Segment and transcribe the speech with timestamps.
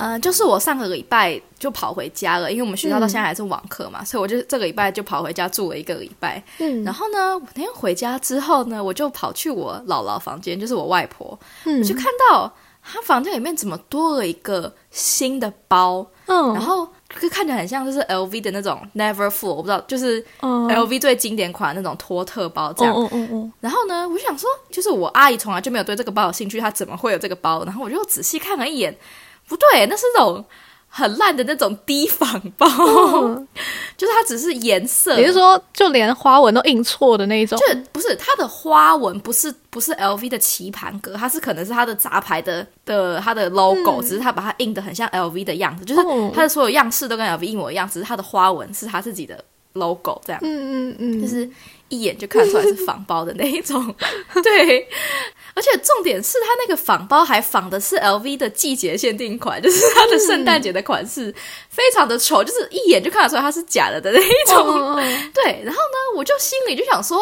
[0.00, 6.42] 呃，就是我上个礼拜就跑回家了，因为我们学校到现在还是网课嘛，所以我就这个礼拜就跑回家住了一个礼拜。
[6.58, 16.88] 嗯然后呢，我那天回家之后呢，我就跑去我姥姥房间，就是我外婆，嗯我就看到她房间里面怎么多了一个新的包，嗯然后
[17.20, 22.94] 就看起来很像就是 LV 的那种 Never Full，我不知道，就是嗯 LV 最经典款那种托特包这样。
[22.94, 27.64] 嗯嗯嗯然后呢，我就想说，就是我阿姨从来就没有对这个包有兴趣，她怎么会有这个包？
[27.64, 28.96] 然后我就仔细看了一眼，
[29.50, 30.42] 不对，那是那种
[30.88, 33.46] 很烂的那种低仿包，嗯，
[33.96, 37.58] 就是它只是颜色，也就是说，就连花纹都印错的那一种。
[37.58, 46.32] 就不是它的花纹，不是不是 LV 的棋盘格，它是可能是它的杂牌的的它的 logo，、只是它把它印的很像 LV 的样子，就是哦。
[46.34, 49.42] 它的所有样式都跟 LV 一模一样，只是它的花纹是它自己的
[49.74, 50.40] logo 这样。
[50.42, 51.48] 嗯嗯嗯，就是
[51.90, 53.94] 一眼就看出来是仿包的那一种，
[54.42, 54.88] 对。
[55.52, 61.34] 而且重点是，它那个仿包还仿的是 LV 的季节限定款，就是它的圣诞节的款式，
[61.68, 64.96] 非常的丑，就是一眼就看得出来它是假的的那一种。
[65.34, 67.20] 对，然后呢，我就心里就想说，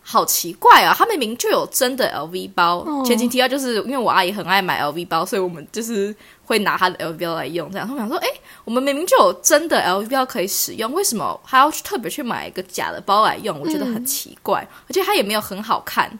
[0.00, 2.78] 好奇怪啊，他明明就有真的 LV 包。
[2.86, 6.14] 哦前情提要就是因为我阿姨很爱买 LV 包，所以我们就是
[6.46, 7.70] 会拿他的 LV 包来用。
[7.70, 8.28] 这样，他们想说，哎，
[8.64, 13.60] 我们明明就有真的 LV 包可以使用，为什么还要去特别去买一个假的包来用？
[13.60, 16.18] 我觉得很奇怪，而且它也没有很好看。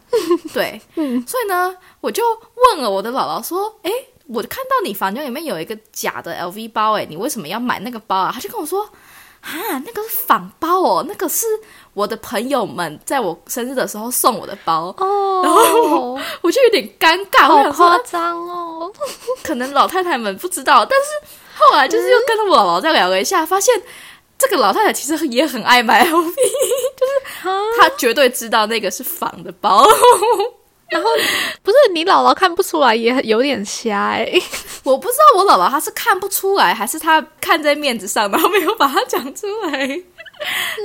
[0.52, 2.22] 对， 嗯所以呢，我就
[2.72, 3.90] 问了我的姥姥说，哎。
[4.28, 8.32] 我看到你房间里面有一个假的 LV 包，哎，你为什么要买那个包啊？
[8.34, 8.82] 他就跟我说，
[9.40, 9.54] 啊，
[9.86, 11.46] 那个是仿包哦，那个是
[11.96, 18.92] 我的朋友们在我生日的时候送我的包，哦，然后我就有点尴尬，我好，夸张哦。
[19.42, 21.06] 可能老太太们不知道，但是
[21.56, 23.74] 后来就是又跟我姥姥再聊了一下，发现
[24.36, 27.48] 这个老太太其实也很爱买 LV， 就是
[27.80, 29.82] 她绝对知道那个是仿的包。
[30.90, 31.08] 然后
[31.62, 34.30] 不是你姥姥看不出来，也有点瞎哎。
[34.84, 40.02] 我不知道我姥姥她是看不出来，还是她看在面子上，然后没有把它讲出来。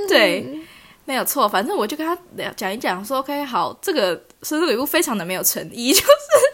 [0.08, 0.61] 对，
[1.04, 1.48] 没有错。
[1.48, 6.06] 反正我就跟她聊讲一讲，说 OK，好，这个生日礼物非常的没有诚意， 就是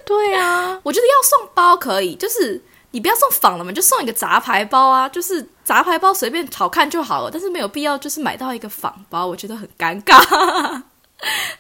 [0.05, 10.83] 对啊， 我觉得要送包可以，就是你不要送仿的嘛，就送一个杂牌包啊，就是杂牌包随便好看就好了，但是没有必要就是买到一个仿包，我觉得很尴尬。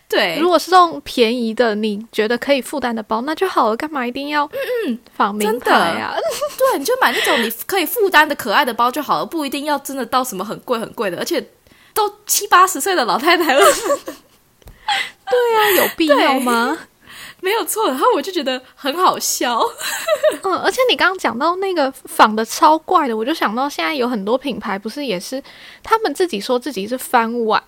[0.08, 4.44] 对如，果是这种便宜的，你觉得可以负担的包，那就好了，干嘛一定要
[4.86, 6.14] 嗯仿名牌啊？
[6.56, 11.44] 对，你就买那种你可以负担的可爱的包就好了，不一定要真的到什么很贵很贵的，而且
[11.98, 16.78] 都七八十岁的老太太了， 对啊，有必要吗？
[17.42, 17.88] 没有错。
[17.88, 19.60] 然后我就觉得很好笑，
[20.42, 25.42] 嗯，而且你刚刚讲到那个仿的超怪的，我就想到现在有很多品牌不是也是
[25.82, 27.60] 他们自己说自己是翻玩，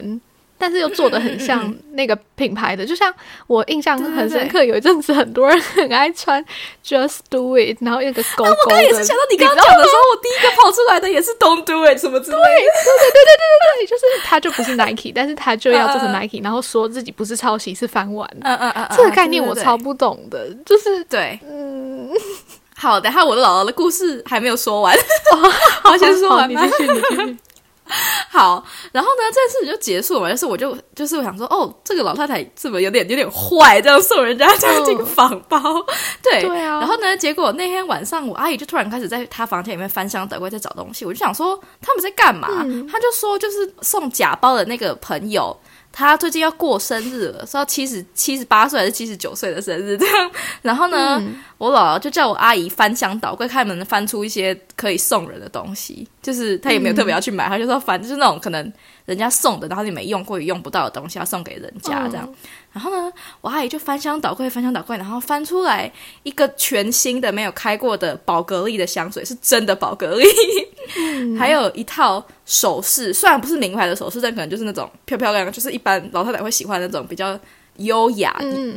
[0.60, 3.12] 但是又做的很像 那个品牌的，就像
[3.47, 6.44] 我印象很深刻，有一阵子很多人很爱穿
[6.87, 12.43] Just Do It，然后有个勾勾的，我刚也是想到你刚刚讲的时候，我第一个跑出来的也是 Don't Do It 什么之类的。
[12.44, 21.41] 对对对对对，就是他就不是 Nike，但是他就要做成 Nike，然后说自己不是抄袭是翻玩，嗯嗯嗯，这个概念我对超不懂的，就是对。
[21.48, 22.10] 嗯，
[22.77, 24.97] 好，等一下我的姥姥的故事还没有说完，
[25.82, 26.77] 好，先说完吧你继。
[26.77, 27.37] 续，你继续。
[28.30, 30.30] 好，然后呢，这件事情就结束了嘛。
[30.30, 35.60] 就是我就就是我想说，哦，这个老太太怎么有点有点坏，这样送人家这样这个仿包，
[36.22, 42.48] 对对啊然后呢，结果那天晚上，我阿姨就突然开始在她房间里面翻箱倒柜在找东西，我就想说他们在干嘛？
[42.90, 45.56] 她就说就是送假包的那个朋友。
[45.92, 50.30] 他最近要过生日了，是要七十七十八岁还是七十九岁的生日这样。
[50.62, 51.20] 然后呢，
[51.58, 56.06] 我姥姥就叫我阿姨翻箱倒柜，开门翻出一些可以送人的东西。
[56.22, 58.72] 就是她也没有特别要去买，她就说反正就是那种可能
[59.04, 62.34] 人家送的，然后你没用过也用不到的东西，要送给人家这样。
[62.72, 65.91] 然后呢，我阿姨就翻箱倒柜，翻箱倒柜，然后翻出来
[66.22, 70.24] 一个全新的没有开过的宝格丽的香水，是真的宝格丽，
[71.36, 77.38] 还有一套首饰，虽然不是名牌的首饰，但可能就是那种漂漂亮亮，就是一般老太太会喜欢那种比较
[77.78, 78.36] 优雅、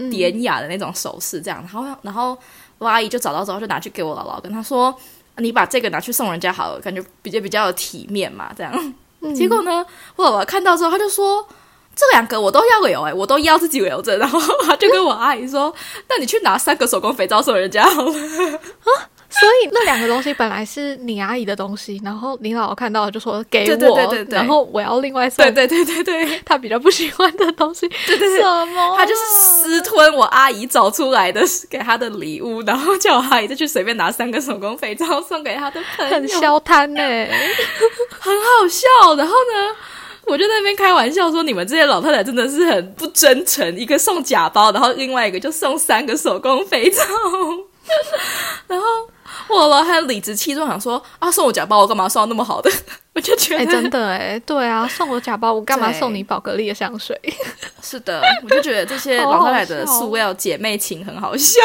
[0.10, 1.60] 典雅的那种首饰，这样。
[1.62, 2.38] 然后，然后
[2.80, 4.96] 我阿姨就找到之后，就拿去给我姥姥，跟她说
[5.38, 8.94] ：“你把这个拿去送人家好了，感觉比较比较有体面嘛。”这样。
[9.34, 9.86] 结果呢，
[10.16, 11.48] 我爸爸看到之后，他就说
[11.96, 15.74] ：“这两个我都要留、欸，我都要自己留着。”然后他就跟我阿姨说
[16.10, 18.14] ：“那你去拿三个手工肥皂送人家好了。”
[19.40, 27.88] 所以那两个东西本来是你阿姨的东西，然后你姥姥看到了就说给我，对对对对对然后我要另外送对对对对对，他比较不喜欢的东西。
[28.06, 28.96] 对对对什么？
[28.96, 39.16] 他就是私吞我阿姨找出来的给他的礼物，然后叫我阿姨再去随便拿三个手工肥皂送给他的朋友，很消摊呢、 很好笑。
[39.16, 39.76] 然后呢，
[40.26, 47.04] 我就在那边开玩笑说，你们这些老太太真的是很不真诚，一个送假包，然后另外一个就送三个手工肥皂，
[48.68, 48.86] 然后。
[49.50, 52.72] 我了，还理直气壮想说啊，送我假包，我干嘛送到那么好的？
[53.14, 57.20] 我就觉哎、得、真的哎、对啊，送我假包，我干嘛送你宝格丽的香水？
[57.82, 61.62] 是的，我就觉得这些老太太的塑料姐妹情很好笑。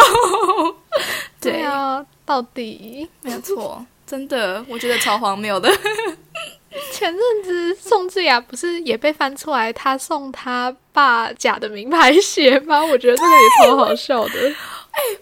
[1.41, 5.71] 对，啊，到底没有错，真的，我觉得超荒谬的。
[6.93, 12.85] 前阵子宋智雅不是也被翻出来，她送她爸假的名牌鞋吗？
[12.85, 14.33] 我觉得这个也超好笑的。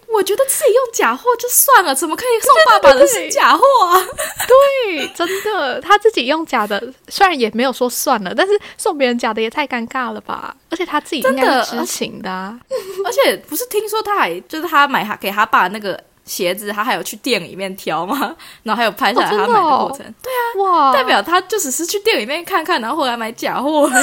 [0.07, 4.01] 我觉得自己用假货就算了，怎么可以送爸爸的是假货啊？
[4.85, 10.55] 对，真的，他自己用假的，虽然也没有说算了，但是送别人假的也太尴尬了吧？
[10.69, 12.59] 而且他自己应该真的是知情的、啊，
[13.05, 18.35] 而且不是听说他还就是他买他给他爸那个鞋子，他还有去店里面挑吗？
[18.63, 20.13] 然后还有拍下来他买的哦过程。
[20.21, 20.93] 对啊，哇！
[20.93, 23.89] 代表他就只是去店里面看看，然后后来买假货。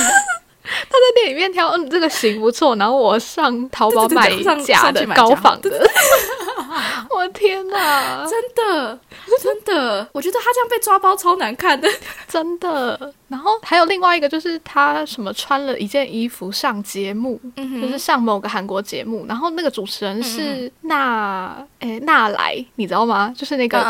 [0.89, 4.31] 他在店里面挑，嗯，这个型不错，然后我上淘宝买
[4.65, 5.71] 假的高仿的，
[7.15, 8.99] 我的天哪，真的，
[9.43, 11.89] 真的，我觉得他这样被抓包超难看的。
[12.29, 13.13] 真的。
[13.35, 23.35] 然后还有另外一个，就是他什么穿了一件衣服上节目，嗯就是上某个韩国节目，然后那个主持人是娜，诶娜来，你知道吗？
[23.37, 23.83] 就是那个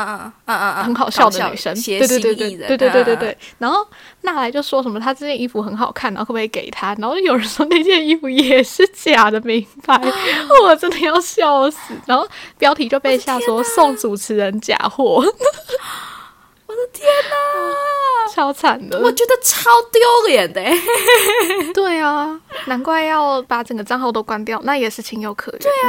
[0.83, 3.19] 很好笑的女生，谐对对对对对对对对嗯。
[3.19, 3.39] 对。
[3.59, 3.87] 然后
[4.23, 6.95] 娜来就说什么，她这件衣服很好看，然后可不可以给她？
[6.99, 10.01] 然后有人说那件衣服也是假的名牌，
[10.65, 11.93] 我真的要笑死。
[12.07, 12.27] 然后
[12.57, 15.17] 标题就被下说送主持人假货，
[16.67, 18.04] 我的天哪！
[18.33, 18.99] 超惨的。
[19.01, 20.77] 我觉得超丢脸的欸。
[21.75, 25.61] 对啊，难怪要把整个账号都关掉，那也是情有可原。
[25.61, 25.89] 对啊，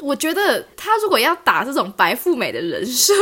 [0.00, 3.12] 我觉得他如果要打这种白富美的人设，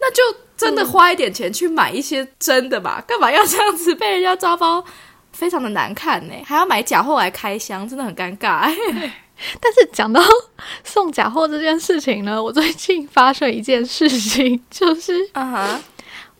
[0.00, 0.22] 那就
[0.56, 4.84] 真的花一点钱去买一些真的吧，干嘛要这样子被人家抓包？
[5.32, 8.70] 非常的难看呢，还要买假货来开箱，真的很尴尬。
[9.60, 10.22] 但是讲到
[10.84, 15.82] 送假货这件事情呢，我最近发生一件事情，就是嗯哼，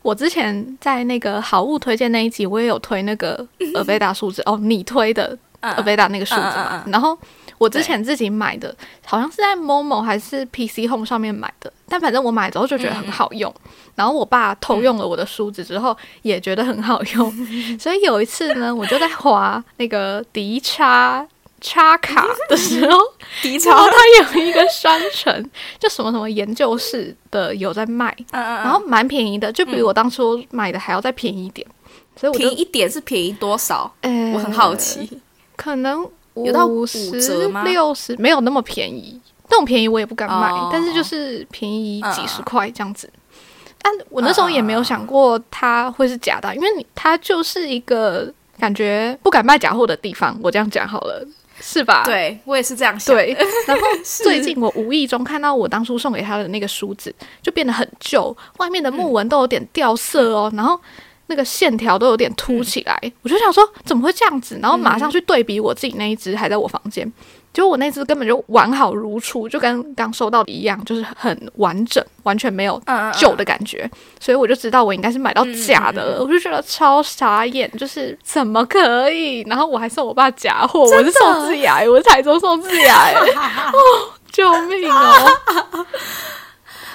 [0.03, 6.85] 我之前在那个好物推荐那一集，我也有推那个尔贝达梳子哦，你推的嗯尔贝达那个梳子嘛。
[6.89, 7.17] 然后
[7.59, 13.55] 我之前自己买的，好像是在 Momo 还是 PC Home 上面买的，但反正我买之后就觉得很好用。
[13.95, 17.31] 然后我爸偷用了我的梳子之后，也觉得很好用。
[17.79, 21.27] 所以有一次呢，我就在划那个迪叉。
[21.63, 22.99] 插卡 的时候，
[23.41, 31.67] 迪然后超，它有一个商城，就什么什么研究室的有在卖，嗯嗯然后蛮便宜的，就比我当初买的还要再便宜一点，
[32.17, 33.91] 所以我便宜一点是便宜多少？
[34.03, 35.09] 呃我很好奇。
[35.57, 36.05] 可能
[36.35, 40.69] 有到五五十折六十没有那么便宜，那种便宜我也不敢买，哦。
[40.73, 43.09] 但是就是便宜几十嗯块这样子。
[43.81, 51.25] 但我那时候也没有想过它会是假的，因为你它就是一个感觉不敢卖假货的地方，我这样讲好了，
[51.65, 52.03] 是吧？
[52.05, 53.15] 对我也是这样想。
[53.15, 53.33] 对，
[53.67, 60.79] 然后最近我无意中看到我当初送给他的那个梳子，就变得很旧，外面的木纹都有点掉色哦，然后
[61.29, 64.59] 那个线条都有点凸起来，我就想说怎么会这样子？
[64.61, 67.13] 然后马上去对比我自己那一只还在我房间，结
[67.61, 72.81] 果我那次根本就完好如初，就跟刚收到的一样，就是很完整，完全没有
[73.19, 79.43] 旧的感觉，所以我就知道我应该是买到假的嗯了，我就觉得超傻眼，就是怎么可以？
[79.43, 85.31] 然后我还送我爸假货，我是宋智雅欸，我是台中宋智雅欸， 哦，救命哦！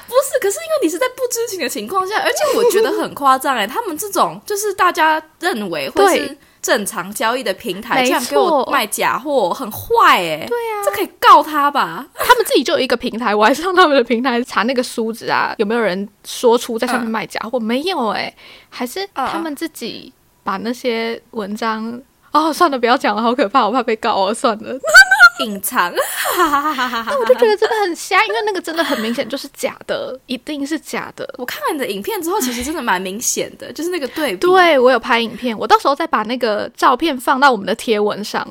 [0.08, 10.46] 不是，可是因为你是在不知情的情况下，而且我觉得很夸张哎，他们这种就是大家认为会正常交易的平台，这样给我卖假货，很坏哎。
[10.46, 12.06] 对啊，这可以告他吧？
[12.16, 17.60] 他们自己就有一个平台，我还上他们的平台查那个梳子啊，有没有人说出在上面卖假货？
[17.60, 18.34] 没有哎、
[18.70, 22.02] 还是他们自己把那些文章。
[22.38, 24.34] 哦，算了，不要讲了，好可怕，我怕被告哦。
[24.34, 24.80] 算了，
[25.44, 25.92] 隐藏，
[27.20, 31.28] 我就觉得真的很瞎，因为那个真的很明显就是假的，一定是假的。
[31.38, 34.38] 我看了你的影片之后，其实真的蛮明显的， 就是那个对比。
[34.38, 38.46] 对我有拍影片，我到时候再把那个照片放到我们的贴文上。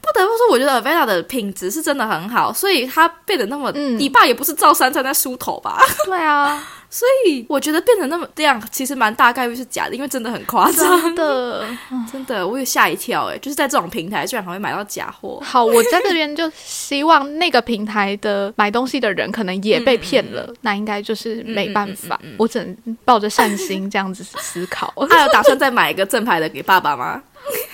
[0.00, 5.82] 不得不说，我觉得 Aveda 的品质是真的很好，所以它变得那么，嗯你爸也不是照三餐在梳头吧？
[6.06, 11.66] 对啊，所以我觉得变成那么这样，其实蛮大概率是假的，因为真的很夸张，真的。
[12.10, 15.40] 真的，我也吓一跳哎，就是在这种平台居然还会买到假货。
[15.44, 24.92] 好，我在这边就希望那个平台的买东西的人可能也被骗了，那应该就是没办法，我只能抱着善心这样子思考。
[25.10, 27.22] 他 有打算再买一个正牌的给爸爸吗？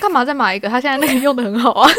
[0.00, 0.68] 干嘛再买一个？
[0.68, 1.90] 他现在那个用的很好啊。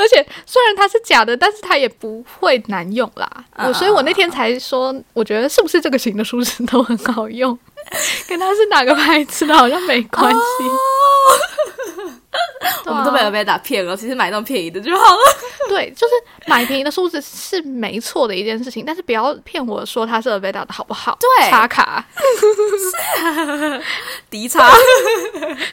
[0.00, 3.28] 而且虽然它是假的，但是它也不会难用啦。
[3.58, 7.56] 我所以，我那天才说，我觉得是不是这个型的梳子都很好用，
[8.28, 10.38] 跟它是哪个牌子的好像没关系。
[12.86, 15.20] 我们都被被打骗了，其实买那种便宜的就好了。
[15.68, 16.12] 对，就是
[16.46, 21.16] 买便宜的梳子是没错的一件事情，但是不要骗我说它是被打的好不好？
[21.20, 22.04] 对，插卡，
[24.28, 24.70] 迪插，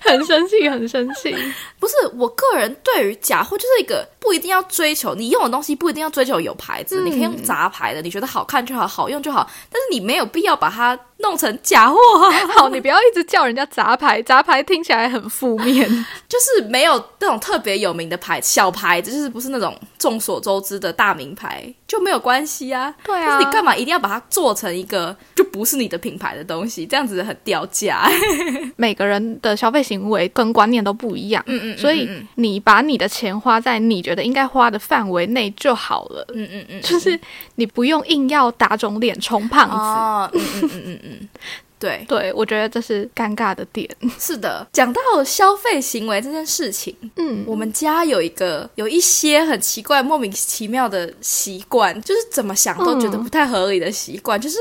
[0.02, 1.36] 很生气，很生气。
[1.80, 11.00] 不是，我个人对于假货就是一个不一定要追求你用的东西，不一定要追求有牌子，你可以用杂牌的，你觉得好看就好，好用就好，但是你没有必要把它。
[11.20, 11.98] 弄成假货，
[12.54, 15.90] 好， 你不要一直叫人家杂牌，杂牌听起来很负面，
[16.30, 19.76] 就是没有那种特别有名的牌，小牌子就是不是那种
[20.08, 22.94] 众所周知的大名牌就没有关系啊。
[23.04, 26.86] 对啊，你干嘛一定要把它做成一个就不是你的品牌的东西？
[26.86, 28.10] 这样子很掉价。
[28.78, 36.26] 每个人的消费行为跟观念都不一样，嗯嗯，所以你把你的钱花在你觉得应该花的范围内就好了。
[36.34, 37.20] 嗯嗯嗯，就是
[37.56, 39.68] 你不用硬要打肿脸充胖
[40.32, 40.38] 子。
[40.38, 41.00] 嗯嗯嗯嗯。
[41.04, 41.28] 嗯，
[41.80, 42.06] 对。
[42.08, 43.90] 对，我觉得这是尴尬的点。
[44.20, 54.58] 是的，讲到消费行为这件事情，嗯，我们家有一个有一些很奇怪、莫名其妙的习惯，就是怎么想都觉得不太合理的习惯，就是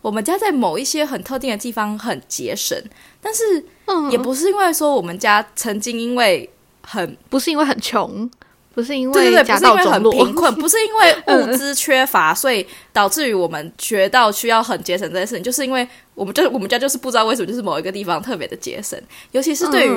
[0.00, 2.76] 我们家在某一些很特定的地方很节省，
[3.20, 3.64] 但是
[4.10, 6.48] 也不是因为说我们家曾经因为
[6.82, 8.30] 很不是因为很穷。
[8.74, 18.98] 不是因为对对对，不是因为很贫困，不是因为物资缺乏， 所以导致于我们学到需要很节省这件事情，就是因为我们就我们家就是不知道为什么，就是某一个地方特别的节省，
[19.32, 19.92] 尤其是对于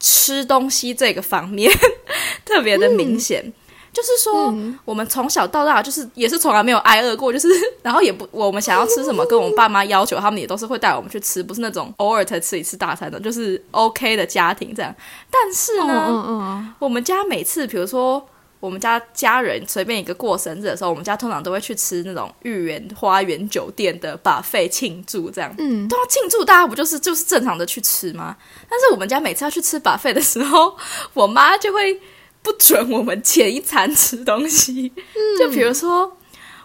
[0.00, 1.70] 吃东西这个方面
[2.44, 3.52] 特别的明显。
[3.98, 7.48] 就是说，我们从小到大就是也是从来没有挨饿过，就是
[7.82, 14.94] 然后也不我们想要吃什么，跟我们爸妈要求，他们也都是会带我们去吃，不是那种偶尔才吃一次大餐的，就是 OK 的家庭这样。
[15.28, 18.24] 但是呢，我们家每次比如说
[18.60, 25.52] 我们家家人随便一个过生日的时候，我们家通常都会去吃那种御园花园酒店的把费庆祝这样。
[25.58, 28.36] 嗯，都要庆祝，大家不就是就是正常的去吃吗？
[28.70, 30.76] 但是我们家每次要去吃把费的时候，
[31.14, 32.00] 我妈就会。
[32.42, 34.92] 不准我们前一餐吃东西，
[35.38, 36.16] 就比如说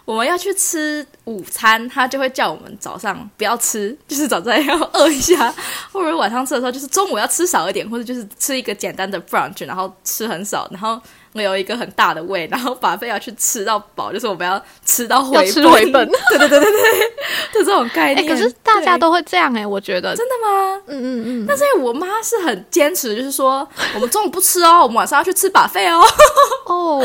[0.04, 5.54] 我们要去吃午餐，他就会叫我们早上不要吃，就是早上要饿一下，
[5.92, 11.00] 或者晚上吃的时候就是中午要吃少一点，或者就是吃一个简单的 brunch，然后吃很少，然后。
[11.34, 17.10] 我有一个很大的胃，然后把费要去吃到饱，就是我们要吃到回回本， 对对对对对，
[17.52, 18.26] 就 这种概念。
[18.26, 20.80] 可是大家都会这样哎，我觉得真的吗？
[20.86, 21.46] 嗯嗯嗯。
[21.46, 26.00] 但是我妈是很坚持，就是说我们中午不吃哦，我们晚上要去吃把费哦。
[26.66, 27.04] 哦。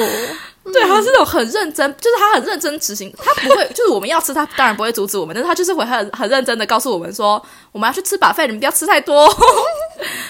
[0.72, 9.28] 对，他是那种很认真，就是她很认真执行，她不会，就是我们要吃，她当然不会阻止我们，但是他就是会很很认真的告诉我们说，我们要去吃把费，你们不要吃太多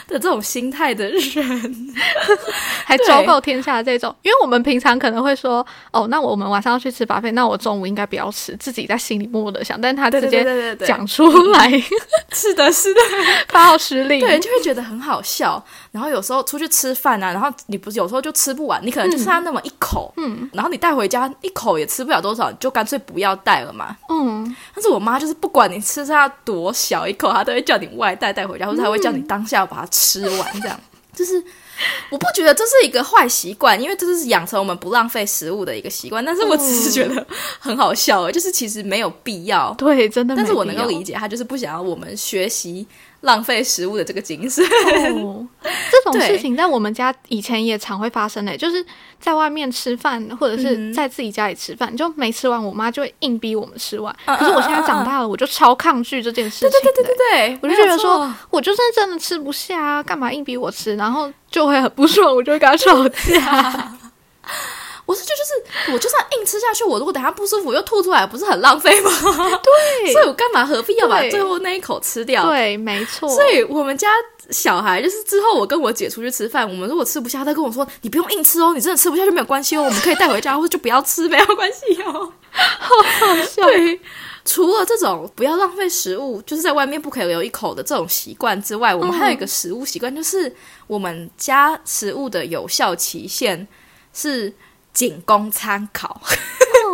[0.10, 1.96] 的这种心态的人，
[2.84, 11.70] 还昭告天下这种，因为我们平常可能会说，哦，那我们晚上要去吃巴菲，那我中午应该不要吃，自己在心里默默的想，但是他直接讲出来，
[12.34, 13.00] 是的，是的，
[13.50, 15.64] 发号施令，对，就会觉得很好笑。
[15.92, 20.12] 然后有时候出去吃饭啊，然后你不是有时候就吃不完，你可能就剩下那么一口。
[20.18, 23.96] 嗯，然后你带回家一口也吃不了多少，就干脆不要带了嘛。
[24.10, 29.99] 嗯，但是我妈就是不管你吃剩下多小一口，她都会叫你外带带回家，或者她会叫你当下把它吃
[30.38, 30.80] 完，这样
[31.14, 31.44] 就是。
[32.10, 36.24] 我不觉得这是一个坏习惯，因为这是养成我们不浪费食物的一个习惯。
[36.26, 37.26] 但是我只是觉得
[37.58, 39.74] 很好笑，就是其实没有必要。
[39.78, 40.36] 对，真的。
[40.36, 42.86] 但是我能够理解，他就是不想要我们学习。
[43.22, 48.86] 浪费食物的这个精神，这种事情在我们家以前也常会发生诶，就是
[49.20, 54.16] 在外面吃饭，或者是在自己家里吃饭，就没吃完，我妈就会硬逼我们吃完。
[54.26, 56.70] 可是我现在长大了，我就超抗拒这件事情。
[56.70, 60.96] 对对对对对，我就觉得说，我就算真的吃不下，干嘛硬逼我吃？
[60.96, 63.89] 然后就会很不爽，我就会跟他吵架。
[65.92, 69.12] 我就算硬吃下去，我如果等下不舒服又吐出来，不是很浪费吗？
[69.64, 72.46] 对， 所以我干嘛何必要把最后那一口吃掉？
[72.46, 73.30] 对，没错。
[73.30, 74.08] 所以我们家
[74.50, 82.32] 小孩就是之后我跟我姐出去吃饭，我们如果吃不下，他跟我说：“你不用硬吃哦，你真的吃不下就没有关系哦，我们可以带回家，或者就不要吃，没有关系哦。
[82.52, 83.64] ”好好笑。
[83.64, 84.00] 对，
[84.44, 90.54] 除了这种不要浪费食物，就是在外面不可以留一口的这种习惯之外，我们还有一个食物习惯，就是
[90.88, 93.68] 我们家食物的有效期限
[94.14, 94.54] 是。
[95.00, 96.20] 仅供参考，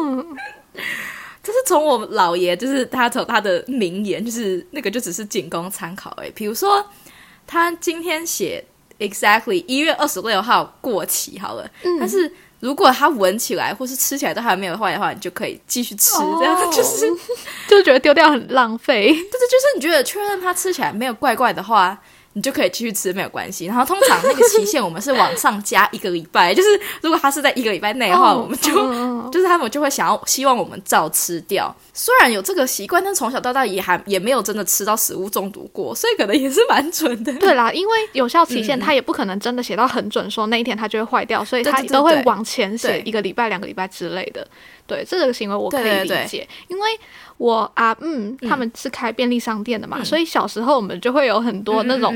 [1.41, 6.29] 就是从我们姥爷，就是他从他的名言，就是那个就只是仅供参考哎。
[6.35, 6.87] 比如说，
[7.47, 8.63] 他今天写
[8.99, 11.67] exactly 一月二十六号过期好了，
[11.99, 17.09] 但是如果它闻起来或是吃起来都还没有坏的话，你就可以继续吃，这样就是
[17.67, 19.07] 就觉得丢掉很浪费。
[19.09, 21.99] 但是就是你觉得确认它吃起来没有怪怪的话。
[22.35, 23.65] 你就可以继续吃，没有关系。
[23.65, 26.67] 然后通常那个期限我们是往上加一个礼拜，就是
[27.01, 28.73] 如果它是在一个礼拜内的话，我们就
[29.31, 31.73] 就是他们就会想要希望我们照吃掉。
[31.93, 37.31] 虽然有这个习惯，但从小到大也还也没有真的吃到食物中毒过，所以可能也是蛮准的。
[37.35, 44.45] 对啦，因为有效期限它也不可能真的写到很准，说那一天它就会坏掉，所以它都会往前写一个礼拜、两个礼拜之类的。
[44.87, 46.89] 对这个行为我可以理解，因为
[47.37, 52.15] 我啊嗯他们是开便利商店的嘛，所以小时候我们就会有很多那种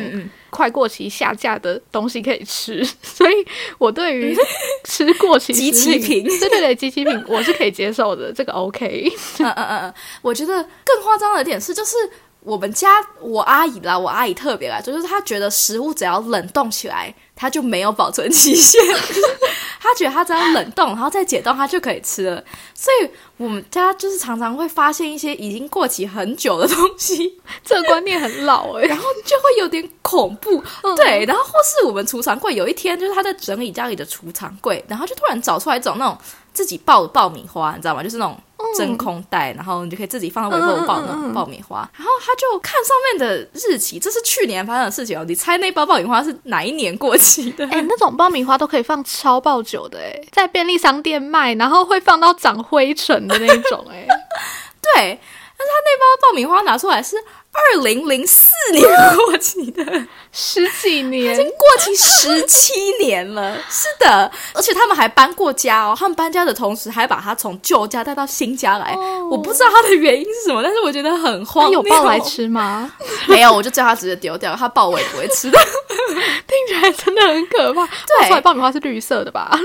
[0.50, 3.34] 快过期下架的东西可以吃， 所以
[3.78, 4.36] 我对于
[4.86, 9.12] 吃过期机器品， 对对对机器品我是可以接受的，这个 OK。
[9.40, 10.54] 嗯嗯嗯，我觉得
[10.86, 11.96] 更夸张的点是，就是
[12.42, 12.88] 我们家
[13.20, 17.14] 我阿姨啦，我阿姨特别来，就是她觉得食物只要冷冻起来。
[17.40, 18.82] 它就没有保存期限，
[19.80, 22.44] 他觉得他只要冷冻，然后再解冻，他就可以吃了。
[22.74, 30.62] 所以我们家就是常常会发现一些已经过期很久的东西， 这个观念很老哎， 然后就会有点恐怖。
[30.98, 36.18] 对，然后或是我们储藏柜有一天就是他在整理家里的储藏柜，然后就突然找出来一种那种
[36.54, 38.04] 自己爆爆米花，你知道吗？
[38.04, 38.38] 就是那种。
[38.78, 41.90] 真空袋，然后你就可以自己放到微波炉爆那种爆米花。
[41.96, 45.24] 然后他就看上面的日期，这是去年发生的事情哦。
[45.26, 47.66] 你猜那包爆米花是哪一年过期的？
[47.72, 54.06] 哎， 那种爆米花都可以放超爆久的哎，在便利商店卖，然后会放到长灰尘的那种哎。
[54.84, 55.18] 对，但是
[55.58, 57.16] 他那包爆米花拿出来是。
[57.52, 58.84] 二零零四年
[59.16, 59.84] 过期的，
[60.32, 63.58] 十几年，已经过期十七年了。
[63.70, 65.96] 是的，而且他们还搬过家哦。
[65.98, 68.96] 他们搬家的同时，还把它从旧家带到新家来。
[69.30, 71.82] 我不知道它的原因是什么，但是我觉得很荒谬。
[71.82, 72.92] 有抱来吃吗？
[73.28, 74.56] 没有，我就叫他直接丢掉。
[74.56, 75.58] 他抱我也不会吃的。
[76.48, 77.86] 听起来真的很可怕。
[77.86, 79.60] 对，爆米花是绿色的吧？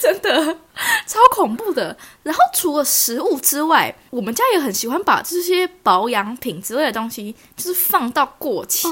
[0.00, 0.56] 真的
[1.06, 1.96] 超恐怖的。
[2.22, 8.88] 然后除了食物之外，我们家也很喜欢把这些保养品之类的东西，就是放到过期。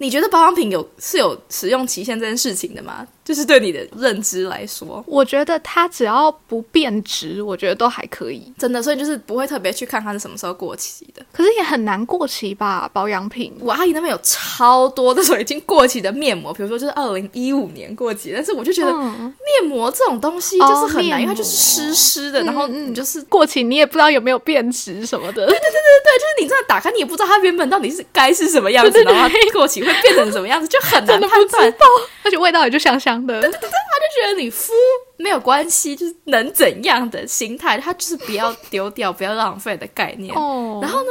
[0.00, 3.06] 你觉得保养品有是有使用期限这件事情的吗？
[3.24, 8.52] 就是对你的认知来说，我觉得它只要不变质，我觉得都还可以。
[8.58, 11.24] 真的，所以就是不会特别去看它是什么时候过期的。
[11.32, 12.90] 可是也很难过期吧？
[12.92, 25.46] 保养品，我阿姨那边有超多那种已经过期的面膜，比如说就是二零一五年过期，但是我就觉得面膜这种东西就是很难，因为它就是湿湿的，然后你就是过期，你也不知道有没有变质什么的。
[25.46, 31.72] 对对对对对，就是你这样打开，你也不知道它原本到底是该是什么样子，然后过期会变成什么样子，就很难判断。
[32.24, 33.40] 而且味道也就香香的。
[33.40, 34.72] 对对对，他就觉得你敷
[35.16, 40.34] 没有关系，就是能怎样的心态，他就是不要丢掉、不要浪费的概念。
[40.34, 40.78] 哦。
[40.82, 41.10] 然后呢，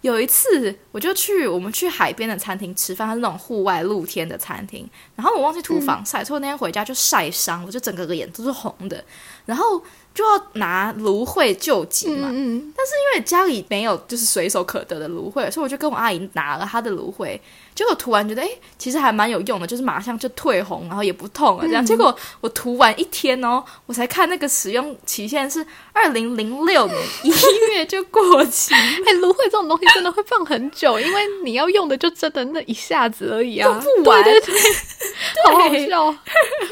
[0.00, 4.88] 有一次我就去我们去海边的餐厅吃饭，它是那种户外露天的餐厅。
[5.14, 9.04] 然后我忘记涂防晒，所以那天回家就晒伤，我就整个脸都是红的。
[9.46, 9.82] 然后。
[10.12, 17.40] 就要拿芦荟救急嘛，但是因为家里没有就是随手可得的芦荟，所以我就跟我阿姨拿了她的芦荟。
[17.74, 21.64] 结果涂完觉得，哎，其实还蛮有用的，就是马上就退红，然后也不痛了。
[21.66, 27.30] 这样，结果我涂完一天哦，我才看那个使用期限是二零零六年一
[27.72, 28.74] 月就过期。
[29.06, 34.22] 哎，芦荟这种东西真的会放很久，因为你要用的就真的那一下子而已啊，用不完。
[34.22, 36.18] 对对 对，好好笑。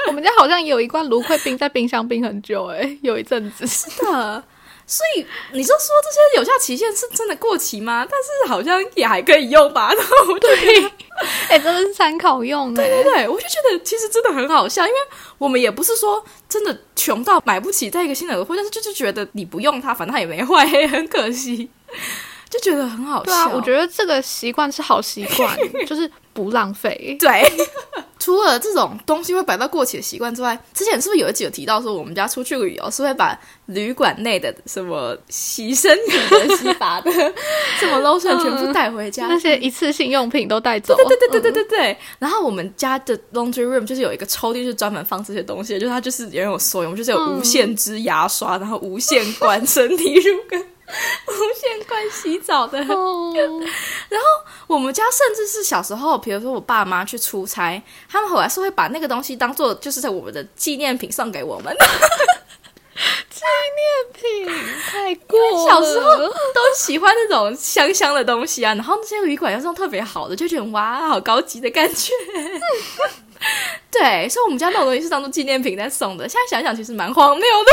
[0.08, 3.66] 我们家好像有一罐芦荟冰在冰箱冰很久，哎，有一阵子。
[3.66, 4.42] 是的。
[4.88, 8.06] 所以你就说这些有效期限是真的过期吗？
[8.10, 9.92] 但是好像也还可以用吧。
[9.94, 10.90] 然后我对，
[11.50, 12.72] 哎，真的是参考用。
[12.72, 14.98] 对对对，我就觉得其实真的很好笑，因为
[15.36, 21.68] 我们也不是说真的穷到买不起再一个新的耳会，但是就是觉得你不用它，反正它也没坏，很可惜，
[22.50, 23.30] 就觉得很好笑。
[23.30, 25.56] 对啊，我觉得这个习惯是好习惯，
[25.86, 27.16] 就是不浪费。
[27.20, 27.42] 对。
[28.20, 37.10] 除了这种东西会摆到过期的习惯之外，之前是不是有一集有提到说，我们家出去旅游是会把旅馆内的什么洗身的、洗发的、
[37.78, 40.96] 什么 lotion 全部带回家，那些一次性用品都带走。
[40.96, 41.96] 对对对对对对对。
[42.18, 50.60] 然后我们家的 laundry room 就是有一个抽屉，是专门放这些东西，就是它就是也有所用，就是有无限支牙刷，然后无限罐身体乳跟。
[51.28, 54.26] 无限罐洗澡的， 然后
[54.66, 61.76] 我们家甚至是小时候，比如说我爸妈去出差，他们后来是会把那个东西当做就是在我们的纪念品送给我们。
[63.30, 63.44] 纪
[63.76, 72.12] 念品太过，小时候都喜欢那种香香的东西啊，然后那些旅馆又是特别好的，就觉得哇，好高级的感觉。
[73.92, 76.28] 对，所以我们家那种东西是当做纪念品在送的。
[76.28, 77.70] 现在想想，其实蛮荒谬的。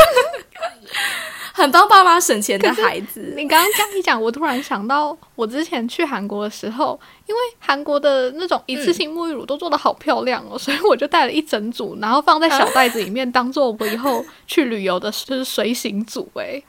[1.56, 3.32] 很帮爸妈省钱的孩子。
[3.34, 16.30] 你刚刚这样一讲，我突然想到，我之前去韩国的时候，因为韩国的那种一次性沐浴乳都做的好漂亮哦， 所以我就带了一整组，然后放在小袋子里面，当做我以后去旅游的就是随行组。
[16.34, 16.62] 哎，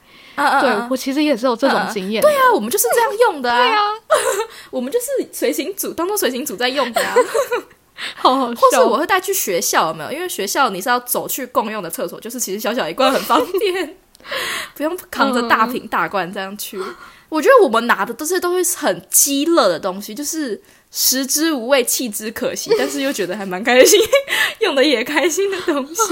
[0.62, 2.22] 对我其实也是有这种经验。
[2.22, 3.58] 对啊，我们就是这样用的啊。
[3.58, 3.82] 对啊，
[4.70, 7.14] 我们就是随行组，当做随行组在用的啊。
[8.14, 10.12] 好好或是我会带去学校，有没有？
[10.12, 13.96] 因为学校你是要走去共用的厕所，就是其实小小一罐很方便，
[14.74, 16.80] 不用扛着大瓶大罐这样去。
[17.28, 20.60] 我觉得我们拿的都是都是很鸡乐的东西，就是
[20.90, 24.00] 食之无味，弃之可惜， 但是又觉得还蛮开心，
[24.60, 26.02] 用的也开心的东西。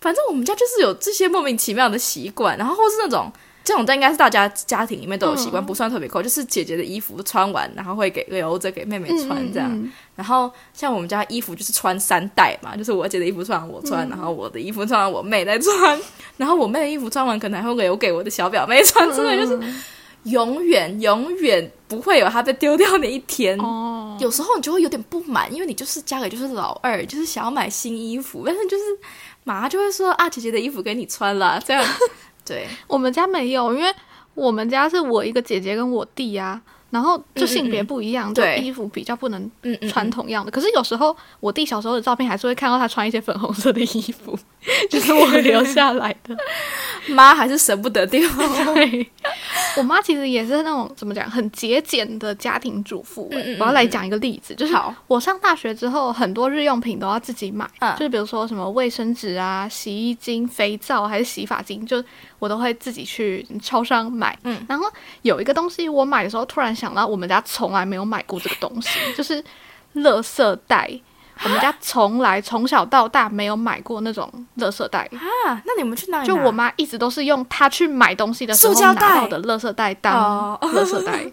[0.00, 3.32] 反正我们家就是有这些莫名其妙的习惯，然后或是那种。
[3.66, 6.22] 这种应该是大家家庭里面都有习惯，不算特别抠。
[6.22, 9.92] 就是姐姐的衣服穿完，然后会给留着给妹妹穿这样。
[10.14, 16.00] 然后像我们家衣服就是穿三代嘛，就是我姐的衣服穿完我穿，然后我的衣服穿完我妹再穿，
[16.36, 19.60] 然后我妹的衣服穿完可能还会留给我的小表妹穿，真的就是
[20.22, 23.58] 永远永远不会有她被丢掉的一天。
[23.58, 28.84] 哦，有时候你就会有点不满，因为你就是家里就是老二，就是想要买新衣服，但是就是
[29.42, 31.84] 马上就会说啊，姐姐的衣服给你穿了这样。
[32.46, 33.92] 对我们家没有，因为
[34.34, 39.50] 我们家是我一个姐姐跟我弟啊，然后就性别不一样，就衣服比较不能
[39.90, 40.50] 穿同样的。
[40.50, 44.38] 可是有时候我弟小时候的照片还是会看到他穿一些粉红色的衣服，
[44.88, 46.36] 就是我留下来的。
[47.08, 48.20] 妈还是舍不得丢。
[48.74, 49.08] 对，
[49.76, 53.30] 我妈其实也是那种怎么讲，很节俭的家庭主妇。
[53.60, 54.74] 我要来讲一个例子，就是
[55.06, 57.64] 我上大学之后，很多日用品都要自己买，
[57.96, 62.02] 就是比如说什么卫生纸啊、洗衣精、肥皂还是洗发精，就
[62.38, 64.38] 我都会自己去超商买。
[64.44, 64.86] 嗯，然后
[65.22, 69.42] 有一个东西我买的时候，突然想到我们家从来没有买过这个东西，就是
[69.94, 70.90] 垃圾袋。
[71.44, 75.60] 我们家从来从小到大没有买过那种垃圾袋啊！
[75.66, 76.26] 那你们去哪里？
[76.26, 81.30] 就我妈一直都是用她去买东西的时候拿到的垃圾袋当垃圾袋。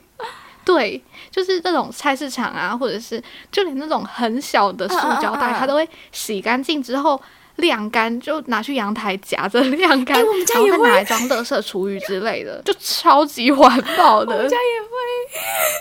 [0.65, 7.21] 对，就是这种菜市场啊，或者是就连那种很小的塑胶袋，她都会洗干净之后
[7.57, 14.35] 晾干，就拿去阳台夹着晾干，然后再拿来装垃圾厨余之类的， 就超级环保的。
[14.35, 14.87] 我们家也会。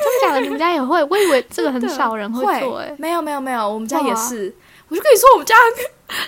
[0.03, 0.41] 真的假的？
[0.41, 1.03] 你们家也会？
[1.05, 2.79] 我以为这个很少人会做。
[2.79, 4.55] 哎，没有没有没有，我们家也是。
[4.89, 5.55] 我就跟你说，我们家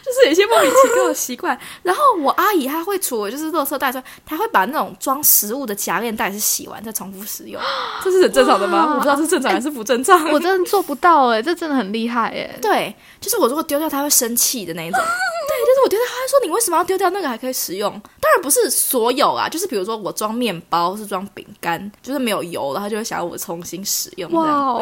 [0.02, 1.59] 就是有一些莫名其妙的习惯。
[1.83, 7.61] 然后我阿姨她会除了就是垃圾袋之外，她会把那种装食物的夹链袋是洗完再重复使用。
[8.02, 8.88] 这是很正常的吗？
[8.92, 10.30] 我不知道是正常还是不正常。
[10.30, 12.59] 我真的做不到哎，这真的很厉害哎。
[12.62, 15.00] 对，就是我如果丢掉，她会生气的那一种。
[15.94, 17.90] 对，就是我丢掉，她会说你为什么要丢掉那个还可以使用？
[18.20, 24.30] 当然不是所有啊，就是比如说我装面包是装饼干，就是没有油了，他就会想要我重新使用。
[24.33, 24.80] 哇。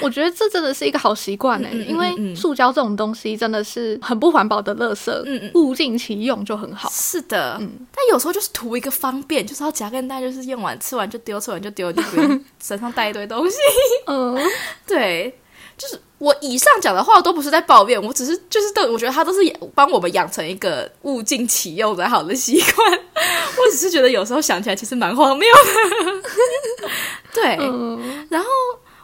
[0.00, 6.88] 我觉得这真的是一个好习惯哎，因为塑胶这种东西真的是很不环保的垃圾，物尽其用就很好。
[6.90, 13.58] 是的，嗯，但有时候就是图一个方便，就是要夹根袋，就是用完吃完就丢，吃完就丢，就不用 身上带一堆东西。
[14.06, 14.40] 嗯，
[14.88, 15.38] 对，
[15.76, 19.40] 就是我以上讲的话都不是在抱怨，我只是就是都我觉得他都是
[19.74, 22.92] 帮我们养成一个物尽其用的好的习惯。
[22.92, 26.90] 我只是觉得有时候想起来其实蛮荒谬的。
[27.34, 27.56] 对，
[28.28, 28.48] 然后。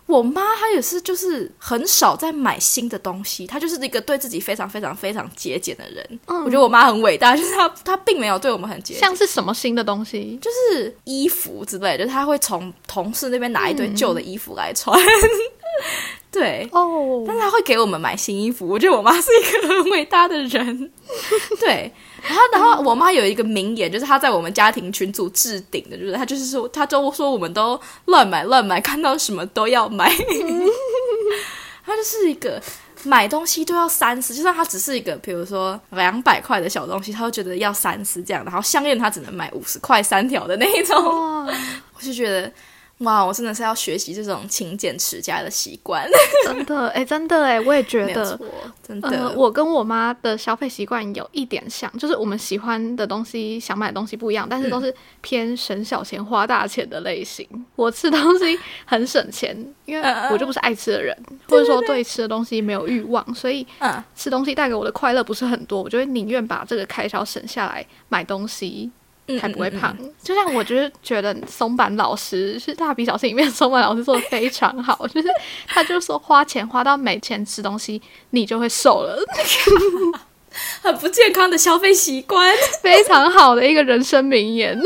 [0.06, 6.20] 我妈她也是，就是很少在买新的东西，她就是一个对自己非常非常非常节俭的人。
[6.26, 9.00] 我觉得我妈很伟大，就是她她并没有对我们很节俭。
[9.00, 14.94] 像是什么新的东西，就是衣服之类，就是她会从同事那边拿一堆旧的衣服来穿。
[16.34, 18.66] 对哦，但是她会给我们买新衣服。
[18.66, 20.90] 我觉得我妈是一个很伟大的人。
[21.60, 21.92] 对。
[22.26, 30.10] 然后，然后我妈有一个名言，就是她在我们家庭群组置顶的，就是她就是说，她就说我们都乱买乱买，看到什么都要买。
[31.86, 32.60] 她就是一个
[33.04, 38.42] 买东西都要三思，就算她只是一个，比如说两百块的小东西，她都觉得要三思这样。
[38.42, 40.96] 然后项链她只能买五十块三条的那一种，
[41.46, 42.50] 我就觉得。
[42.98, 46.08] 哇，我真的是要学习这种勤俭持家的习惯。
[46.44, 48.38] 真的，哎，真的，哎，我也觉得，
[48.86, 57.46] 真的，我跟我妈的消费习惯有一点像，就是我们喜欢的东西、想买的东西不一样，但是都是偏省小钱花大钱的类型。
[57.74, 61.16] 我吃东西很省钱，因为我就不是爱吃的人，
[61.48, 63.66] 或者说对吃的东西没有欲望，所以
[64.14, 68.90] 吃东西带给我的快乐不是很多，我就会宁愿把这个开销省下来买东西。
[69.40, 69.96] 才不会胖。
[70.22, 75.28] 就像我就是觉得松坂老师是蜡笔小新里面 松坂老师做的非常好，就是
[75.66, 79.18] 他就说花钱花到没钱吃东西，你就会瘦了。
[80.82, 84.78] 很不健康的消费习惯， 非常好的一个人生名言。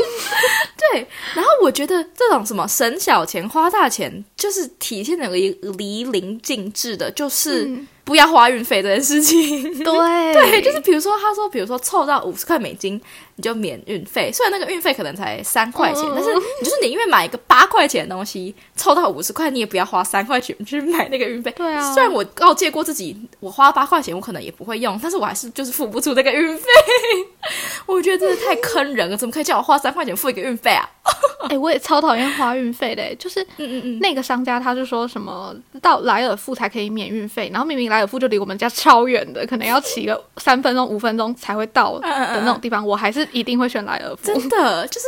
[0.91, 7.69] 对，然后我觉得这种什么省小钱花大钱，就是体现的淋尽致的，就是。
[8.09, 9.61] 不要花运费这件事情。
[9.85, 12.99] 对对，就是比如说，他说，比如说凑到五十块美金，
[13.35, 14.31] 你就免运费。
[14.33, 21.51] 虽然那个运费可能才三块钱，嗯但是你就是宁愿买一个八块钱的东西，凑到五十块，你也不要花三块钱去买那个运费。
[21.51, 26.63] 对啊虽然我告诫过自己，我花八块钱我可能也不会用，但是我还是就是付不出那个运费。
[27.85, 30.89] 我觉得真的太坑人了，怎么可以叫我花三块钱付一个运费啊？
[31.49, 44.33] 哎、我也超讨厌花运费的、就是嗯嗯嗯，那个商家他就说什么到莱尔富才可以免运费，然后明明莱尔富就离我们家超远的，可能要骑个三分钟、五分钟才会到的那种地方，我还是一定会选莱尔富。
[44.33, 45.07] 真的就是。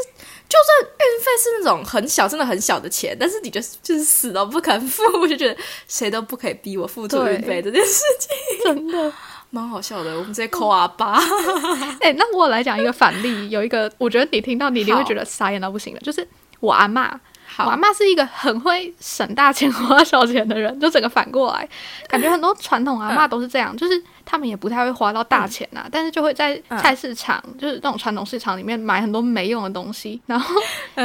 [0.52, 5.56] 就算运费是那种很小，真的很小的钱，但是你就是就是死都不肯付，我就觉得
[5.88, 8.30] 谁都不可以逼我付出运费这件事情。
[8.66, 9.14] 真的。
[9.52, 11.20] 蛮好笑的，我们直接扣阿巴。
[12.02, 16.28] 哎、那我来讲一个反例，有一个我觉得你听到你一定会觉得傻眼到不行的，就是
[16.60, 17.20] 我阿妈。
[17.58, 21.68] 我好阿妈是一个很会省大钱花小钱的人，就整个反过来，
[22.08, 30.20] 感觉很多传统阿妈都是这样，就是他们也不太会花到大钱啊，但是就会在菜市场，就是那种传统市场里面买很多没用的东西。
[30.26, 30.56] 然后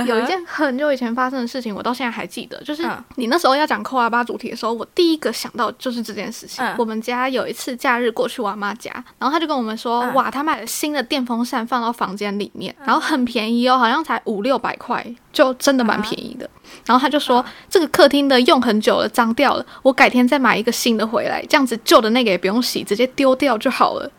[0.06, 3.04] 有一件很久以前发生的事情，我到现在还记得，就是嗯。
[3.16, 6.64] 你那时候要讲扣阿巴主题的时候，我第一个想到就是这件事情。
[6.64, 6.74] 嗯。
[6.78, 10.14] 我们家有一次假日过去我阿妈家，然后他就跟我们说，嗯。
[10.14, 16.48] 哇，他买了新的电风扇放到房间里面，然后很便宜哦，好像才五六百块，就真的蛮便宜的。
[16.84, 24.10] 然后他就说，这个客厅的用很久了，脏掉了，我改天再买一个新的回来，这样子旧的那个也不用洗，直接丢掉就好了。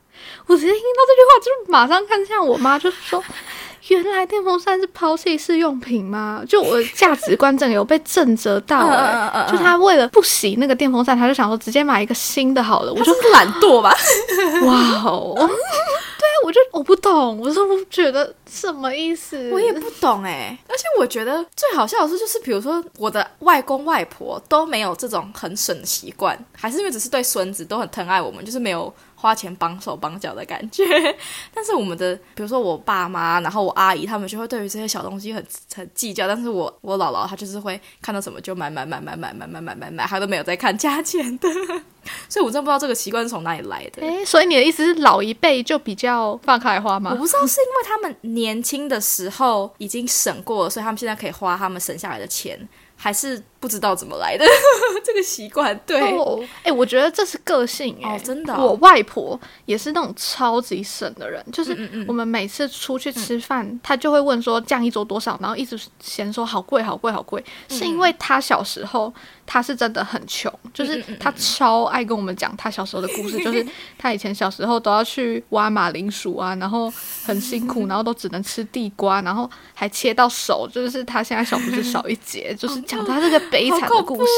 [0.48, 3.24] 我直接听到这句话，就是马上看向我妈，就是说，
[3.90, 6.42] 原来电风扇是抛弃式用品吗？
[6.48, 12.92] 就我价值观整个有被震折到、 嗯嗯欸，嗯嗯嗯就他为了不洗那个电风扇，他就想说直接买一个新的好了。
[12.92, 13.94] 我我就就是懒惰吧？
[14.66, 14.74] 哇
[15.06, 15.50] 哦，
[16.46, 19.52] 我就我不懂，我说我觉得什么意思？
[19.52, 30.86] 我也不懂哎、而且我觉得最好笑的是，就是比如说我的外公外婆都没有这种很省的习惯，还是因为只是对孙子都很疼爱我们，就是没有花钱绑手绑脚的感觉。
[31.54, 35.44] 但是我们的，比如说我爸妈，然后我阿姨，他们就会对于这些小东西很
[35.76, 36.28] 很计较。
[36.28, 41.50] 但是我我姥姥她就是会看到什么就买买买买买买买买买买，她都没有在看价钱的。
[42.30, 44.02] 所以我真不知道这个习惯是从哪里来的。
[44.02, 47.18] 哎，所以你的意思是老一辈就比较放开花吗我？
[47.18, 52.58] 不知道是因为他们年轻的时候已经省过了，所以他们现在可以花他们省下来的钱，
[52.98, 54.44] 还是不知道怎么来的。
[55.06, 55.80] 这个习惯？
[55.86, 58.66] 对，哦，哎、我觉得这是个性哎、哦真的哦。
[58.66, 69.14] 我外婆也是那种超级省的人，就是我们每次出去吃饭，她就会问说这样一桌多少，然后一直嫌说好贵好贵好贵，嗯是因为她小时候
[69.48, 73.66] 她是真的很穷，嗯就是他超爱跟我们讲他小时候的故事，就是
[73.98, 76.92] 他以前小时候都要去挖马铃薯啊，然后
[77.26, 84.32] 很辛苦， 然后都只能吃地瓜，然后还切到手，就是他现在小拇指少一截， 就是讲他这个悲惨的故事。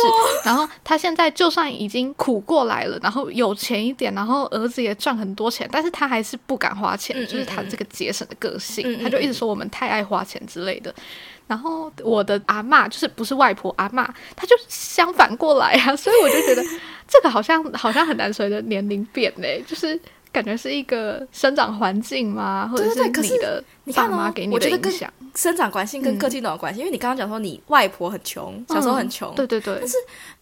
[0.45, 10.93] 然后他现在就算已经苦过来了，然后有钱一点，然后儿子也赚很多钱，但是他还是不敢花钱，就是他这个节省的个性，他就一直说我们太爱花钱之类的。
[11.49, 16.63] 然后我的阿嬷就是不是外婆阿嬷，她就相反过来啊，所以我就觉得
[17.07, 19.99] 这个好像好像很难随着年龄变嘞，就是
[20.31, 23.63] 感觉是一个生长环境嘛，或者是你的
[23.95, 25.11] 爸妈给你的影响？
[25.33, 26.79] 生长关系跟个性都有关系。
[26.79, 29.81] 因为你刚刚讲说你外婆很穷，小时候很穷，嗯对对对，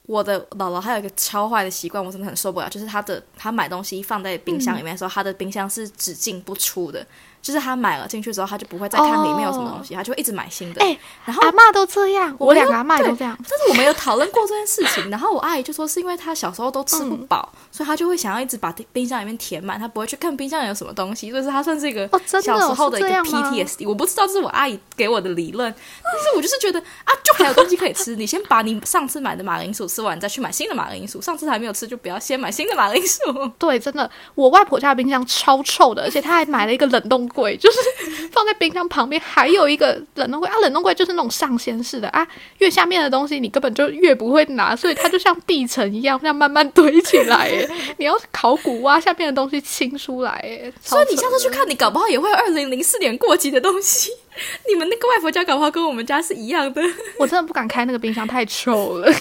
[0.07, 7.05] 我的姥姥还有一个超坏的习惯，我真的很受不了，就是她的她买东西放在冰箱里面的时候，她的冰箱是只进不出的，
[7.41, 10.81] 就是她买了进去之后，她就不会再看里面有什么东西，她就会一直买新的。
[10.81, 13.37] 哎然后阿嬷都这样，我两个阿嬷也都这样。
[13.37, 23.87] 但是我们有讨论过这件事情，然后我阿姨就说是因为她小时候都吃不饱，所以她就会想要一直把冰箱里面填满，她不会去看冰箱里有什么东西，所以是她算是一个小时候的一个 PTSD。
[23.87, 25.71] 我不知道这是我阿姨给我的理论，
[26.03, 31.21] 但是我就是觉得啊，就还有东西可以吃，你先把你上次买的马铃薯吃完，再去买新的马铃薯。
[31.21, 33.19] 上次还没有吃，就不要先买新的马铃薯。
[33.59, 37.77] 对，真的，我外婆家的冰箱超臭的，而且她还买了一个冷冻柜，就是
[38.31, 42.25] 放在冰箱旁边，还有一个冷冻柜啊，冷冻柜就是那种上掀式的啊，
[42.59, 47.66] 越下面的东西你根本就越不会拿，所以它就像地层一样，这样慢慢堆起来，哎，
[47.97, 54.11] 你要考古挖下面的东西清出来，哎，所以你下次去看，你搞不好也会二零零四年过期的东西。
[54.67, 56.81] 你们那个外婆家搞不好跟我们家是一样的。
[57.17, 59.11] 我真的不敢开那个冰箱，太臭了。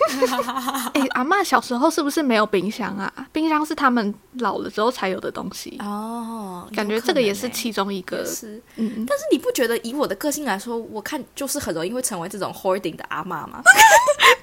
[0.95, 3.13] 哎、阿嬷小时候是不是没有冰箱啊？
[3.33, 8.25] 冰箱是他们老了之后才有的东西，哦，感觉这个也是其中一个也。
[8.25, 8.57] 是。
[8.77, 13.63] 嗯，嗯但是你不觉得以我的个性来说，我看就是很容易会成为这种 hoarding 的阿嬷吗？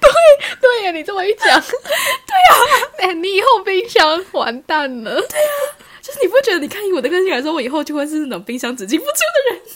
[0.00, 0.10] 对
[0.60, 1.70] 对呀，你这么一讲，对
[2.50, 2.54] 啊，
[2.98, 5.20] 哎、你以后冰箱完蛋了。
[6.04, 9.12] 就是你不觉得你看以我的个性来说，我以后就会是那种冰箱只进不出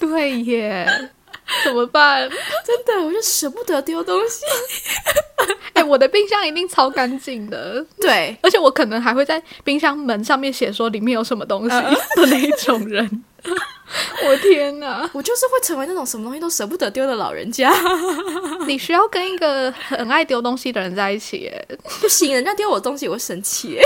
[0.06, 0.12] 的人？
[0.12, 0.86] 对耶，
[1.64, 2.28] 怎么办？
[2.28, 4.44] 真的，我就舍不得丢东西。
[5.72, 13.24] 哎、我的冰箱一定超干净的，对，而且我可能还会在冰箱门上面写说里面有什么东西嗯的那一种人。
[14.26, 15.08] 我天哪！
[15.12, 17.72] 我就是会成为那种什么东西都舍不得丢的老人家。
[18.66, 21.68] 你需要跟一个很爱丢东西的人在一起耶。
[22.00, 23.82] 不行，人家丢我东西我会生气耶。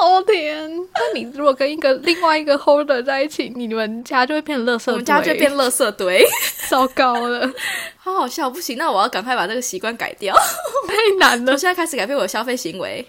[0.00, 0.70] 哦天！
[0.94, 6.24] 那你如果跟一个另外一个 holder 在一起，你们家就会变垃圾堆，我们家就变垃圾堆，
[6.68, 7.52] 糟糕了，
[7.98, 8.48] 好好笑。
[8.48, 10.34] 不行，那我要赶快把这个习惯改掉。
[10.86, 11.58] 太难了我。
[11.58, 13.04] 现在开始改变我的消费行为。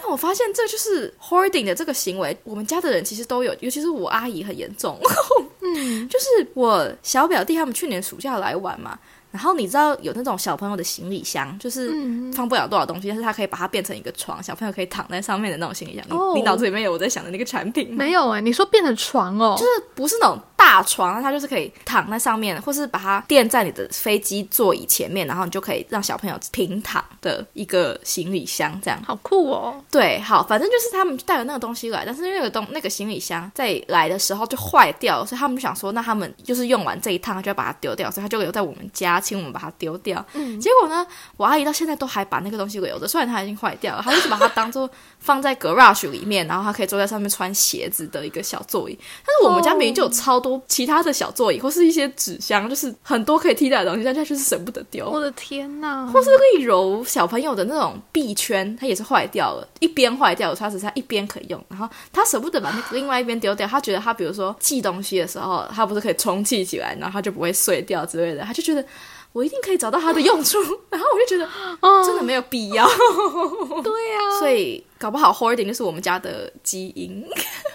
[0.00, 4.98] 但我发现这就是 hoarding 的这个行为，我们家的人其实都有，尤其是我阿姨很严重。
[5.60, 8.98] 嗯，就是我小表弟他们去年暑假来玩嘛，
[9.30, 16.04] 然后你知道有那种小朋友的行李箱，就是嗯放不了多少东西，但是它可以把它变成一个床，小朋友可以躺在上面的那种行李箱。
[16.08, 17.96] 你哦你脑子里面有我在想的那个产品吗？
[17.96, 28.98] 没有哎，你说变成床哦，就是不是那种大床，它就是可以躺在上面，或是把它垫在你的飞机座椅前面，然后你就可以让小朋友平躺的一个行李箱，这样。
[29.04, 29.74] 好酷哦。
[29.90, 40.24] 对，好，反正就是他们带了那个东西来，但是那个东那个行李箱在来的时候就坏掉了，所以他们就想说，那他们就是用完这一趟，他就要把它丢掉，所以他就留在我们家，请我们把它丢掉。
[40.34, 48.98] 嗯结果呢，我阿姨到现在都还把那个东西留着，虽然它已经坏掉了，她就是把它当做放在 garage 里面，然后她可以坐在上面穿鞋子的一个小座椅。
[49.24, 55.08] 但是我们家明明就有超多其他的小座椅，或是一些纸箱，就是很多可以替代的东西，但她就是舍不得丢。
[55.08, 56.06] 我的天哪！
[56.06, 61.62] 或是丽柔小朋友的那种臂圈，它也是坏掉了，一边坏掉了，它只剩一边可以用。
[61.68, 68.84] 然后他舍不得把那个另外一边丢掉，他觉得他比如说寄东西的时候，他不是可以充气起来，然后它就不会碎掉之类的，他就觉得
[69.32, 70.58] 我一定可以找到它的用处。
[70.90, 71.44] 然后我就觉得
[71.80, 72.86] 哦，真的没有必要，
[73.82, 77.24] 对呀、所以搞不好 hoarding 就是我们家的基因。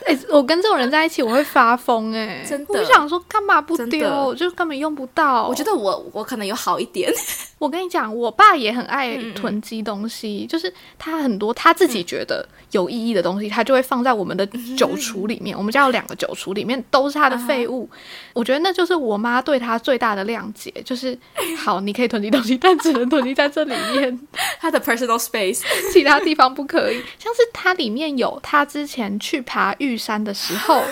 [0.06, 4.34] 哎、我跟这种人在一起，我会发疯哎、真的我就想说，干嘛不丢？
[4.36, 5.48] 就根本用不到。
[5.48, 7.12] 我觉得我我可能有好一点，
[7.60, 15.56] 我跟你讲，我爸也很爱嗯囤积东西，就是他很多他自己觉得有意义的东西，他就会放在我们的酒橱里面。
[15.58, 17.88] 我们家有两个酒橱，里面都是他的废物。
[18.34, 21.18] 我觉得那就是我妈对他最大的谅解， 就是
[21.58, 24.20] 好，你可以囤积东西，但只能囤积在这里面，
[24.60, 25.62] 他的 personal space。
[25.92, 27.02] 其他地方不可以。
[27.20, 30.84] 像是它里面有他之前去爬玉山的时候。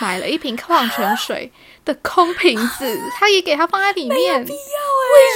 [0.00, 1.52] 买了一瓶矿泉水
[1.84, 4.42] 的空瓶子，他也给他放在里面。
[4.42, 4.48] 为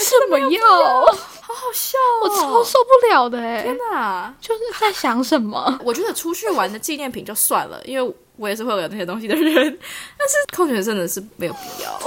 [0.03, 0.61] 什么要？
[1.05, 2.25] 好好笑哦！
[2.25, 4.35] 我超受不了的哎、天哪！
[4.41, 5.79] 就是在想什么？
[5.85, 9.45] 我觉得出去玩的纪念品就算了，因为我也是会有那些东西的人，
[10.19, 11.91] 但是矿泉水真的是没有必要。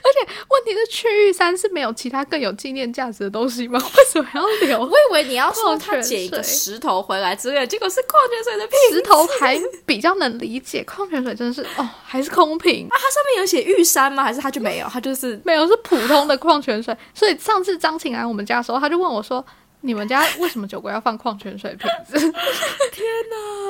[0.00, 3.78] 而且问题是，去玉山是没有其他更有纪念价值的东西吗？
[3.96, 9.26] 为什么要留我以为你要说他捡一个石头回来之类的，结果是矿泉水的瓶子石头？
[9.38, 12.86] 还比较能理解，矿泉水真的是哦，还是空瓶。
[12.90, 14.22] 啊，它上面有写玉山吗？
[14.24, 14.88] 还是它就没有？
[14.88, 19.44] 它就是没有是普通的矿泉水，所以上次张晴来我们家的时候，他就问我说
[19.80, 22.16] ：“你们家为什么酒柜要放矿泉水瓶子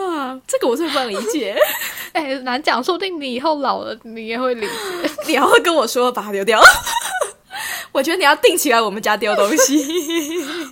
[0.09, 1.57] 啊，这个我是不能理解。
[2.13, 5.11] ”哎、难讲，说不定你以后老了，你也会理解。
[5.27, 6.61] 你要会跟我说把它丢掉？
[7.93, 9.83] 我觉得你要定起来我们家丢东西。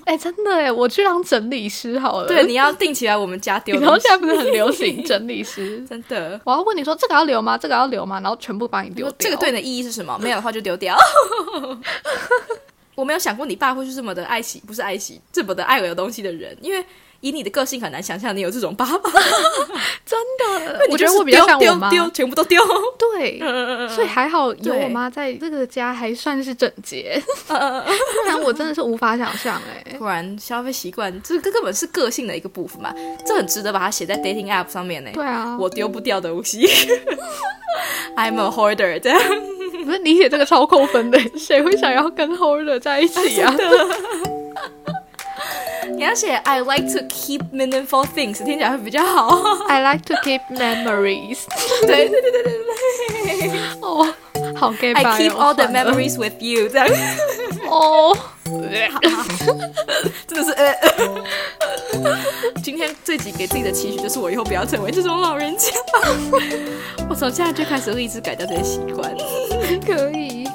[0.04, 2.28] 哎、真的哎，我去当整理师好了。
[2.28, 4.00] 对，你要定起来我们家丢然西。
[4.06, 5.84] 现在不是很流行整理师？
[5.88, 6.40] 真的。
[6.44, 7.58] 我要问你说这个要留吗？
[7.58, 8.20] 这个要留吗？
[8.20, 9.16] 然后全部帮你丢掉。
[9.18, 10.16] 这个对你的意义是什么？
[10.22, 10.96] 没有的话就丢掉。
[12.96, 16.84] 我没有想过你爸会是这么的爱惜，不是爱惜，这么的爱我的东西的人，因为
[17.20, 19.10] 以你的个性很难想象你有这种爸爸。
[20.06, 21.90] 真的， 我觉得我比较像我妈。
[21.90, 22.62] 丢全部都丢。
[22.98, 23.38] 对，
[23.90, 29.98] 所以还好有我妈在这个家还算是整洁，呃不然我真的是无法想象哎。
[29.98, 32.94] 果然消费习惯，这个根本是个性的一个部分嘛，
[33.26, 35.10] 这很值得把它写在 dating app 上面呢。
[35.12, 36.66] 对啊，我丢不掉的东西
[38.16, 39.20] ，I'm a hoarder，这样。
[39.84, 43.54] 不是你写这个超扣分的，谁会想要跟 hoarder 在一起啊？
[45.96, 49.40] 你要写 I like to keep meaningful things，听起来会比较好。
[49.66, 51.38] I like to keep memories。
[51.86, 54.14] 对对对对对对哦，
[54.54, 56.86] 好 gay，I 吧 keep all the memories with you，这样
[57.70, 58.14] 哦，
[60.28, 60.74] 真的是呃。
[62.62, 65.70] 今天这集给自己的期许就是我以后不要成为这种老人家。
[67.08, 69.10] 我从现在就开始立志改掉这些习惯。
[69.86, 70.46] 可以。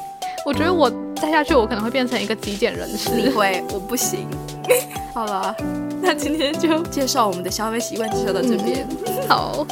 [0.45, 3.09] 我觉得我再下去，我可能会变成一个极简人士。
[3.11, 4.27] 你会，我不行。
[5.13, 5.55] 好了，
[6.01, 8.87] 那今天就介绍我们的消费习惯，介绍到这边。
[9.27, 9.65] 好，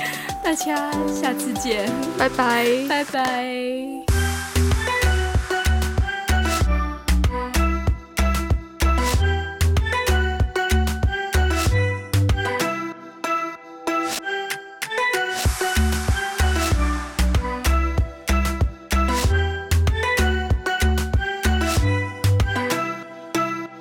[0.43, 2.65] 大家下次见，拜拜。
[2.88, 3.99] 拜拜。